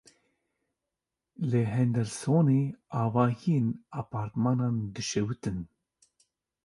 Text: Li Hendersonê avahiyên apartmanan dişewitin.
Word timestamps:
Li 1.49 1.61
Hendersonê 1.73 2.61
avahiyên 3.01 3.67
apartmanan 3.99 4.75
dişewitin. 4.93 5.59